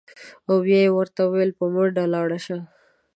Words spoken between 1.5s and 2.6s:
په منډه لاړ شه.